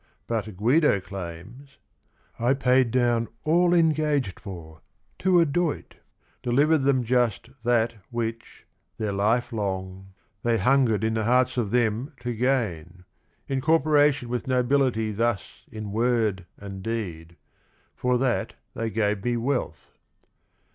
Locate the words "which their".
8.09-9.11